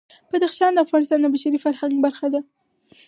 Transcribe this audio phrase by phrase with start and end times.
[0.31, 2.41] بدخشان د افغانستان د بشري فرهنګ برخه ده.